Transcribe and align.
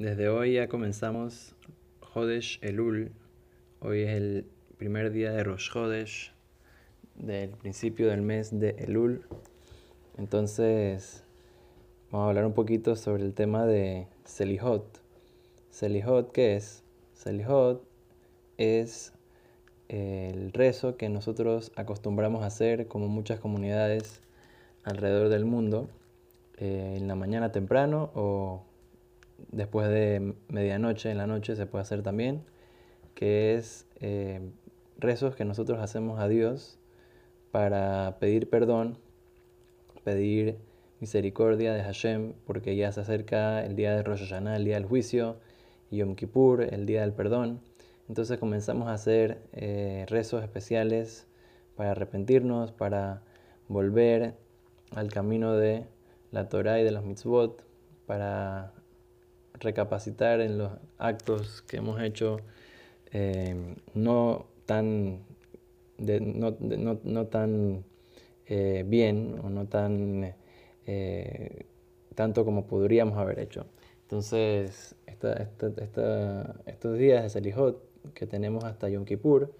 Desde 0.00 0.30
hoy 0.30 0.54
ya 0.54 0.66
comenzamos 0.66 1.54
Jodesh 2.00 2.58
Elul. 2.62 3.12
Hoy 3.80 4.00
es 4.00 4.08
el 4.08 4.46
primer 4.78 5.12
día 5.12 5.30
de 5.30 5.44
Rosh 5.44 5.76
Hodesh, 5.76 6.32
del 7.16 7.50
principio 7.50 8.08
del 8.08 8.22
mes 8.22 8.58
de 8.58 8.70
Elul. 8.78 9.26
Entonces, 10.16 11.22
vamos 12.10 12.24
a 12.24 12.28
hablar 12.30 12.46
un 12.46 12.54
poquito 12.54 12.96
sobre 12.96 13.24
el 13.24 13.34
tema 13.34 13.66
de 13.66 14.06
Selihot. 14.24 15.02
Selihot, 15.68 16.32
¿qué 16.32 16.56
es? 16.56 16.82
Selihot 17.12 17.86
es 18.56 19.12
el 19.88 20.50
rezo 20.54 20.96
que 20.96 21.10
nosotros 21.10 21.72
acostumbramos 21.76 22.42
a 22.42 22.46
hacer, 22.46 22.88
como 22.88 23.06
muchas 23.08 23.38
comunidades 23.38 24.22
alrededor 24.82 25.28
del 25.28 25.44
mundo, 25.44 25.90
eh, 26.56 26.94
en 26.96 27.06
la 27.06 27.16
mañana 27.16 27.52
temprano 27.52 28.10
o 28.14 28.64
después 29.50 29.88
de 29.88 30.34
medianoche, 30.48 31.10
en 31.10 31.18
la 31.18 31.26
noche 31.26 31.56
se 31.56 31.66
puede 31.66 31.82
hacer 31.82 32.02
también, 32.02 32.44
que 33.14 33.54
es 33.54 33.86
eh, 34.00 34.40
rezos 34.98 35.36
que 35.36 35.44
nosotros 35.44 35.80
hacemos 35.80 36.20
a 36.20 36.28
Dios 36.28 36.78
para 37.50 38.18
pedir 38.20 38.48
perdón, 38.48 38.98
pedir 40.04 40.58
misericordia 41.00 41.72
de 41.72 41.82
Hashem, 41.82 42.34
porque 42.46 42.76
ya 42.76 42.92
se 42.92 43.00
acerca 43.00 43.64
el 43.64 43.74
día 43.74 43.94
de 43.94 44.02
Rosh 44.02 44.20
Hashanah, 44.20 44.56
el 44.56 44.64
día 44.64 44.76
del 44.76 44.84
juicio, 44.84 45.36
Yom 45.90 46.14
Kippur, 46.14 46.62
el 46.62 46.86
día 46.86 47.00
del 47.00 47.12
perdón. 47.12 47.60
Entonces 48.08 48.38
comenzamos 48.38 48.88
a 48.88 48.94
hacer 48.94 49.38
eh, 49.52 50.04
rezos 50.08 50.42
especiales 50.42 51.26
para 51.76 51.92
arrepentirnos, 51.92 52.72
para 52.72 53.22
volver 53.68 54.34
al 54.90 55.10
camino 55.10 55.54
de 55.54 55.86
la 56.32 56.48
Torah 56.48 56.80
y 56.80 56.84
de 56.84 56.90
los 56.90 57.04
mitzvot, 57.04 57.64
para 58.06 58.72
recapacitar 59.60 60.40
en 60.40 60.58
los 60.58 60.72
actos 60.98 61.62
que 61.62 61.76
hemos 61.78 62.00
hecho 62.02 62.38
eh, 63.12 63.76
no 63.94 64.46
tan, 64.66 65.20
no, 65.98 67.26
tan 67.26 67.84
eh, 68.46 68.84
bien 68.86 69.36
o 69.42 69.50
no 69.50 69.66
tan 69.66 70.34
tanto 72.14 72.44
como 72.44 72.66
podríamos 72.66 73.16
haber 73.16 73.38
hecho. 73.38 73.66
Entonces, 74.02 74.94
estos 75.06 76.98
días 76.98 77.22
de 77.22 77.30
Selihot 77.30 77.82
que 78.14 78.26
tenemos 78.26 78.64
hasta 78.64 78.88
Yom 78.88 79.04
Kippur, 79.04 79.52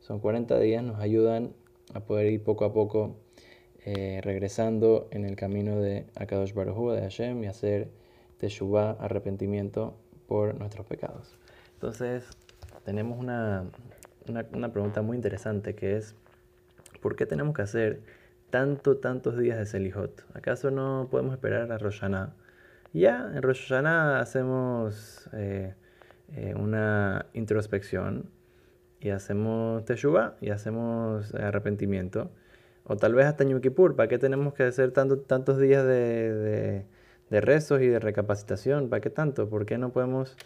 son 0.00 0.20
40 0.20 0.58
días, 0.60 0.82
nos 0.82 1.00
ayudan 1.00 1.52
a 1.94 2.00
poder 2.00 2.32
ir 2.32 2.42
poco 2.42 2.64
a 2.64 2.72
poco 2.72 3.16
eh, 3.84 4.20
regresando 4.22 5.08
en 5.10 5.24
el 5.24 5.36
camino 5.36 5.80
de 5.80 6.06
Akadosh 6.14 6.52
Baruj 6.52 6.92
de 6.92 7.00
Hashem, 7.00 7.42
y 7.44 7.46
hacer 7.46 7.88
Teshuvah, 8.38 8.96
arrepentimiento 9.00 9.96
por 10.26 10.54
nuestros 10.54 10.86
pecados. 10.86 11.38
Entonces, 11.74 12.28
tenemos 12.84 13.18
una, 13.18 13.64
una, 14.26 14.72
pregunta 14.72 15.02
muy 15.02 15.16
interesante 15.16 15.74
que 15.74 15.96
es, 15.96 16.14
¿por 17.00 17.16
qué 17.16 17.26
tenemos 17.26 17.54
que 17.54 17.62
hacer 17.62 18.00
tanto, 18.50 18.96
tantos 18.96 19.38
días 19.38 19.58
de 19.58 19.66
Selihot? 19.66 20.24
¿Acaso 20.34 20.70
no 20.70 21.08
podemos 21.10 21.34
esperar 21.34 21.70
a 21.70 21.78
Rosh? 21.78 22.02
Ya, 22.92 23.30
en 23.34 23.42
Rosh 23.42 23.72
hacemos... 23.72 25.28
Eh, 25.32 25.74
eh, 26.36 26.54
una 26.54 27.24
introspección 27.32 28.30
y 29.00 29.10
hacemos 29.10 29.84
teshuva 29.86 30.36
y 30.42 30.50
hacemos 30.50 31.34
arrepentimiento. 31.34 32.30
O 32.84 32.96
tal 32.96 33.14
vez 33.14 33.26
hasta 33.26 33.44
Yom 33.44 33.60
Kippur, 33.60 33.96
¿para 33.96 34.08
qué 34.08 34.18
tenemos 34.18 34.52
que 34.54 34.64
hacer 34.64 34.92
tanto, 34.92 35.18
tantos 35.20 35.58
días 35.58 35.86
de, 35.86 36.84
rezos 37.30 37.80
y 37.82 37.86
de 37.86 37.98
recapacitación? 37.98 38.88
¿Para 38.88 39.00
qué 39.00 39.10
tanto? 39.10 39.48
¿Por 39.48 39.66
qué 39.66 39.78
no 39.78 39.92
podemos 39.92 40.36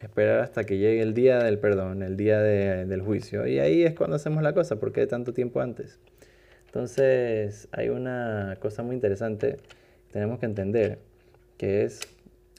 esperar 0.00 0.40
hasta 0.40 0.64
que 0.64 0.78
llegue 0.78 1.02
el 1.02 1.14
día 1.14 1.38
del 1.38 1.58
perdón, 1.58 2.02
el 2.02 2.16
día 2.16 2.40
del 2.40 3.00
juicio? 3.02 3.46
Y 3.46 3.58
ahí 3.58 3.82
es 3.82 3.94
cuando 3.94 4.16
hacemos 4.16 4.42
la 4.42 4.52
cosa, 4.52 4.76
¿por 4.76 4.92
qué 4.92 5.06
tanto 5.06 5.32
tiempo 5.32 5.60
antes? 5.60 5.98
Entonces 6.66 7.68
hay 7.72 7.88
una 7.88 8.56
cosa 8.60 8.82
muy 8.82 8.94
interesante 8.94 9.56
que 10.08 10.12
tenemos 10.12 10.38
que 10.38 10.46
entender, 10.46 10.98
que 11.56 11.84
es, 11.84 12.00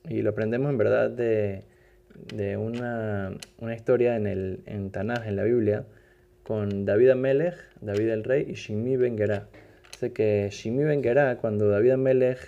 y 0.09 0.21
lo 0.21 0.31
aprendemos 0.31 0.69
en 0.71 0.77
verdad 0.77 1.09
de 1.09 1.63
de 2.33 2.57
una, 2.57 3.37
historia 3.75 4.15
en, 4.15 4.27
el, 4.27 4.61
en 4.65 4.91
Tanaj, 4.91 5.27
en 5.27 5.35
la 5.35 5.43
Biblia, 5.43 5.85
con 6.43 6.85
David 6.85 7.11
Amelech, 7.11 7.55
David 7.81 8.09
el 8.09 8.23
rey, 8.23 8.45
y 8.49 8.53
Shimi 8.53 8.97
Ben 8.97 9.17
Gerá. 9.17 9.47
Dice 9.91 10.13
que 10.13 10.49
Shimi 10.51 10.83
Ben 10.83 11.03
Gerá, 11.03 11.37
cuando 11.37 11.69
David 11.69 11.91
Amelech 11.91 12.39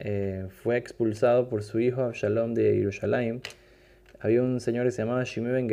eh, 0.00 0.46
fue 0.62 0.76
expulsado 0.76 1.48
por 1.48 1.62
su 1.62 1.80
hijo 1.80 2.02
Absalom 2.02 2.54
de 2.54 2.74
Jerusalén, 2.74 3.42
había 4.20 4.42
un 4.42 4.60
señor 4.60 4.86
que 4.86 4.92
se 4.92 5.02
llamaba 5.02 5.24
Shimi 5.24 5.50
Ben 5.50 5.68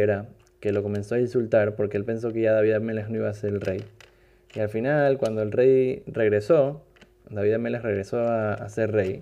que 0.59 0.71
lo 0.71 0.83
comenzó 0.83 1.15
a 1.15 1.19
insultar 1.19 1.75
porque 1.75 1.97
él 1.97 2.05
pensó 2.05 2.31
que 2.31 2.41
ya 2.41 2.53
David 2.53 2.73
Amelech 2.73 3.07
no 3.09 3.17
iba 3.17 3.29
a 3.29 3.33
ser 3.33 3.53
el 3.53 3.61
rey. 3.61 3.83
Y 4.53 4.59
al 4.59 4.69
final, 4.69 5.17
cuando 5.17 5.41
el 5.41 5.51
rey 5.51 6.03
regresó, 6.07 6.83
David 7.29 7.53
Amelech 7.53 7.81
regresó 7.81 8.19
a, 8.19 8.69
ser 8.69 8.91
rey, 8.91 9.21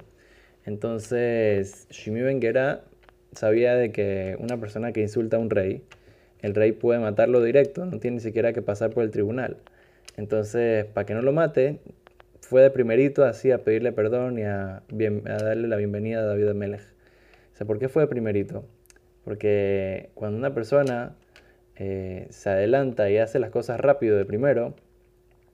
entonces 0.65 1.87
Shimi 1.89 2.21
Ben 2.21 2.39
sabía 3.33 3.75
de 3.75 3.91
que 3.91 4.37
una 4.39 4.59
persona 4.59 4.91
que 4.93 5.01
insulta 5.01 5.37
a 5.37 5.39
un 5.39 5.49
rey, 5.49 5.81
el 6.41 6.53
rey 6.53 6.71
puede 6.73 6.99
matarlo 6.99 7.41
directo, 7.41 7.85
no 7.85 7.99
tiene 7.99 8.15
ni 8.15 8.21
siquiera 8.21 8.53
que 8.53 8.61
pasar 8.61 8.91
por 8.91 9.03
el 9.03 9.11
tribunal. 9.11 9.57
Entonces, 10.17 10.85
para 10.85 11.05
que 11.05 11.13
no 11.13 11.21
lo 11.21 11.31
mate, 11.33 11.79
fue 12.47 12.61
de 12.61 12.69
primerito 12.69 13.23
así 13.23 13.51
a 13.51 13.63
pedirle 13.63 13.91
perdón 13.91 14.37
y 14.37 14.43
a, 14.43 14.83
darle 14.89 15.67
la 15.67 15.77
bienvenida 15.77 16.19
a 16.19 16.23
David 16.23 16.49
Amelech. 16.49 16.81
O 17.53 17.55
sea, 17.55 17.65
¿por 17.67 17.79
qué 17.79 17.89
fue 17.89 18.03
de 18.03 18.07
primerito? 18.07 18.65
Porque 19.23 20.09
cuando 20.13 20.37
una 20.37 20.53
persona 20.53 21.15
eh, 21.75 22.27
se 22.29 22.49
adelanta 22.49 23.09
y 23.09 23.17
hace 23.17 23.39
las 23.39 23.49
cosas 23.49 23.79
rápido 23.79 24.17
de 24.17 24.25
primero, 24.25 24.75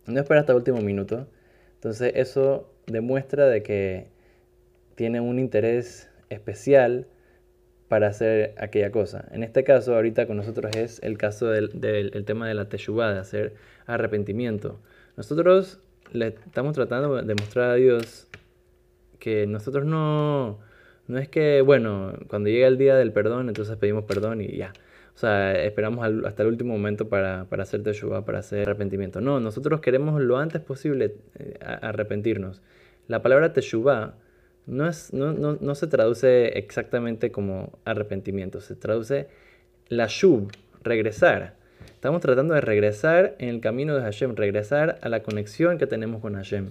no 0.07 0.19
espera 0.19 0.41
hasta 0.41 0.53
el 0.53 0.57
último 0.57 0.81
minuto. 0.81 1.27
Entonces 1.75 2.13
eso 2.15 2.73
demuestra 2.87 3.47
de 3.47 3.63
que 3.63 4.07
tiene 4.95 5.21
un 5.21 5.39
interés 5.39 6.09
especial 6.29 7.07
para 7.87 8.07
hacer 8.07 8.53
aquella 8.57 8.91
cosa. 8.91 9.27
En 9.31 9.43
este 9.43 9.63
caso, 9.63 9.95
ahorita 9.95 10.27
con 10.27 10.37
nosotros 10.37 10.75
es 10.75 10.99
el 11.03 11.17
caso 11.17 11.47
del, 11.47 11.71
tema 12.25 12.47
de 12.47 12.53
la 12.53 12.69
teshuvah, 12.69 13.13
de 13.13 13.19
hacer 13.19 13.53
arrepentimiento. 13.85 14.79
Nosotros 15.17 15.79
le 16.13 16.27
estamos 16.27 16.73
tratando 16.73 17.21
de 17.21 17.35
mostrar 17.35 17.71
a 17.71 17.75
Dios 17.75 18.27
que 19.19 19.45
nosotros 19.47 19.85
no, 19.85 20.59
no 21.07 21.17
es 21.17 21.27
que, 21.27 21.61
bueno, 21.61 22.13
cuando 22.27 22.49
llega 22.49 22.67
el 22.67 22.77
día 22.77 22.95
del 22.95 23.11
perdón, 23.11 23.49
entonces 23.49 23.75
pedimos 23.77 24.05
perdón 24.05 24.41
y 24.41 24.55
ya. 24.57 24.73
O 25.15 25.17
sea, 25.19 25.51
esperamos 25.63 26.07
hasta 26.25 26.43
el 26.43 26.49
último 26.49 26.71
momento 26.71 27.09
para, 27.09 27.45
para 27.49 27.63
hacer 27.63 27.83
teshuvah, 27.83 28.23
para 28.23 28.39
hacer 28.39 28.69
arrepentimiento. 28.69 29.19
No, 29.19 29.41
nosotros 29.41 29.81
queremos 29.81 30.21
lo 30.21 30.37
antes 30.37 30.61
posible 30.61 31.15
eh, 31.37 31.57
arrepentirnos. 31.61 32.61
La 33.07 33.21
palabra 33.21 33.51
teshuvah 33.51 34.13
no, 34.65 34.87
es, 34.87 35.11
no, 35.13 35.33
no, 35.33 35.57
no, 35.59 35.75
se 35.75 35.87
traduce 35.87 36.57
exactamente 36.57 37.31
como 37.33 37.79
arrepentimiento, 37.83 38.61
se 38.61 38.75
traduce 38.75 39.27
la 39.89 40.05
shub, 40.07 40.51
regresar. 40.83 41.55
Estamos 41.93 42.21
tratando 42.21 42.53
de 42.53 42.61
regresar 42.61 43.35
en 43.39 43.49
el 43.49 43.61
camino 43.61 43.95
de 43.95 44.01
Hashem, 44.01 44.35
regresar 44.35 44.99
a 45.01 45.09
la 45.09 45.21
conexión 45.21 45.77
que 45.77 45.87
tenemos 45.87 46.21
con 46.21 46.35
Hashem. 46.35 46.69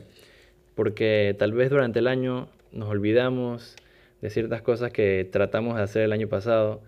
Porque 0.74 1.36
tal 1.38 1.52
vez 1.52 1.70
durante 1.70 1.98
el 1.98 2.06
año 2.06 2.48
nos 2.72 2.88
olvidamos 2.88 3.76
de 4.20 4.30
ciertas 4.30 4.62
cosas 4.62 4.92
que 4.92 5.28
tratamos 5.30 5.76
de 5.76 5.82
hacer 5.82 6.02
el 6.02 6.12
año 6.12 6.28
pasado. 6.28 6.80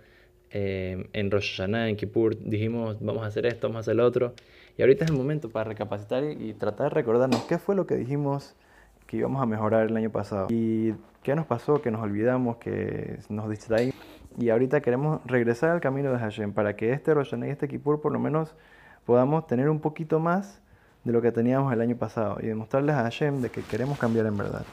Eh, 0.53 1.09
en 1.13 1.31
Rosh 1.31 1.57
Hashanah, 1.57 1.89
en 1.89 1.97
Kippur, 1.97 2.37
dijimos 2.37 2.97
vamos 3.01 3.23
a 3.23 3.27
hacer 3.27 3.47
esto, 3.47 3.69
vamos 3.69 3.79
a 3.79 3.81
hacer 3.81 3.97
lo 3.97 4.05
otro. 4.05 4.35
Y 4.77 4.83
ahorita 4.83 5.05
es 5.05 5.11
el 5.11 5.17
momento 5.17 5.51
para 5.51 5.69
recapacitar 5.69 6.25
y 6.25 6.55
tratar 6.55 6.89
de 6.89 6.95
recordarnos 6.95 7.43
qué 7.45 7.59
fue 7.59 7.77
lo 7.77 7.87
que 7.87 7.95
dijimos 7.95 8.57
que 9.07 9.17
íbamos 9.17 9.43
a 9.43 9.47
mejorar 9.47 9.89
el 9.89 9.97
año 9.97 10.11
pasado. 10.11 10.47
¿Y 10.51 10.95
qué 11.23 11.35
nos 11.35 11.47
pasó? 11.47 11.83
Que 11.83 11.91
nos 11.91 12.01
olvidamos, 12.01 12.57
que 12.59 13.19
nos 13.29 13.51
distraímos. 13.51 14.10
Y 14.39 14.51
ahorita 14.51 14.81
queremos 14.81 15.21
regresar 15.25 15.71
al 15.71 15.81
camino 15.81 16.13
de 16.13 16.19
Hashem 16.19 16.53
para 16.53 16.77
que 16.77 16.93
este 16.93 17.15
Rosh 17.15 17.35
y 17.35 17.49
este 17.49 17.69
Kippur 17.69 18.01
por 18.01 18.13
lo 18.13 18.19
menos 18.19 18.55
podamos 19.05 19.47
tener 19.47 19.69
un 19.69 19.81
poquito 19.81 20.21
más 20.21 20.61
de 21.05 21.13
lo 21.13 21.23
que 21.23 21.33
teníamos 21.33 21.73
el 21.73 21.81
año 21.81 21.97
pasado 21.97 22.39
y 22.41 22.47
demostrarles 22.47 22.95
a 22.95 23.03
Hashem 23.03 23.41
de 23.41 23.51
que 23.51 23.63
queremos 23.63 23.99
cambiar 23.99 24.27
en 24.27 24.37
verdad. 24.37 24.65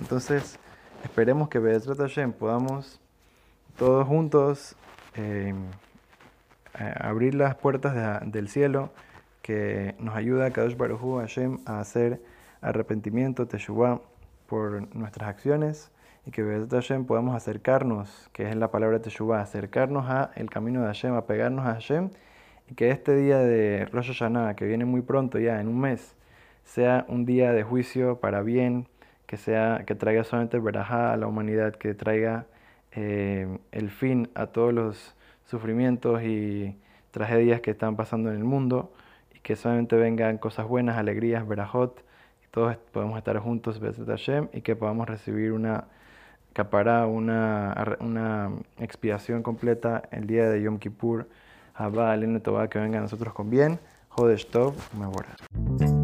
Entonces, 0.00 0.58
esperemos 1.04 1.48
que 1.48 1.58
Bedrat 1.58 1.98
Hashem 1.98 2.32
podamos 2.32 3.00
todos 3.76 4.06
juntos 4.06 4.76
eh, 5.14 5.54
abrir 6.74 7.34
las 7.34 7.54
puertas 7.54 8.22
del 8.30 8.48
cielo 8.48 8.90
que 9.42 9.94
nos 9.98 10.14
ayuda 10.16 10.46
a 10.46 10.50
Kadosh 10.50 10.76
Baruj 10.76 11.20
Hashem 11.20 11.58
a 11.64 11.80
hacer 11.80 12.20
arrepentimiento, 12.60 13.46
teshuvah, 13.46 14.00
por 14.46 14.94
nuestras 14.96 15.28
acciones 15.28 15.90
y 16.28 16.30
que 16.30 16.66
Hashem 16.70 17.06
podamos 17.06 17.34
acercarnos, 17.34 18.28
que 18.34 18.46
es 18.46 18.54
la 18.54 18.70
palabra 18.70 19.00
teshuvah, 19.00 19.40
acercarnos 19.40 20.10
a 20.10 20.30
el 20.36 20.50
camino 20.50 20.82
de 20.82 20.88
Hashem, 20.88 21.14
a 21.14 21.24
pegarnos 21.24 21.64
a 21.64 21.72
Hashem 21.72 22.10
y 22.68 22.74
que 22.74 22.90
este 22.90 23.16
día 23.16 23.38
de 23.38 23.86
Rosh 23.86 24.08
Hashanah, 24.08 24.54
que 24.54 24.66
viene 24.66 24.84
muy 24.84 25.00
pronto 25.00 25.38
ya, 25.38 25.58
en 25.58 25.68
un 25.68 25.80
mes, 25.80 26.16
sea 26.64 27.06
un 27.08 27.24
día 27.24 27.52
de 27.52 27.62
juicio 27.62 28.20
para 28.20 28.42
bien, 28.42 28.88
que, 29.24 29.38
sea, 29.38 29.84
que 29.86 29.94
traiga 29.94 30.22
solamente 30.22 30.58
verajá 30.58 31.14
a 31.14 31.16
la 31.16 31.26
humanidad, 31.26 31.76
que 31.76 31.94
traiga 31.94 32.44
eh, 32.92 33.48
el 33.72 33.88
fin 33.88 34.28
a 34.34 34.48
todos 34.48 34.74
los 34.74 35.16
sufrimientos 35.46 36.22
y 36.24 36.76
tragedias 37.10 37.62
que 37.62 37.70
están 37.70 37.96
pasando 37.96 38.28
en 38.28 38.36
el 38.36 38.44
mundo 38.44 38.92
y 39.34 39.38
que 39.38 39.56
solamente 39.56 39.96
vengan 39.96 40.36
cosas 40.36 40.68
buenas, 40.68 40.98
alegrías, 40.98 41.48
verajot, 41.48 42.04
y 42.44 42.48
todos 42.50 42.76
podemos 42.92 43.16
estar 43.16 43.38
juntos, 43.38 43.80
Hashem, 43.80 44.48
y 44.52 44.60
que 44.60 44.76
podamos 44.76 45.08
recibir 45.08 45.52
una 45.52 45.86
capará, 46.52 47.06
una, 47.06 47.96
una 48.00 48.50
expiación 48.78 49.42
completa 49.42 50.02
el 50.10 50.26
día 50.26 50.48
de 50.48 50.62
Yom 50.62 50.78
Kippur. 50.78 51.28
Abba, 51.74 52.12
Alenu 52.12 52.40
Toba, 52.40 52.68
que 52.68 52.78
venga 52.78 52.98
a 52.98 53.02
nosotros 53.02 53.32
con 53.32 53.50
bien. 53.50 53.78
Jodesh 54.08 54.46
Tov, 54.46 54.74
Mevorah. 54.98 55.97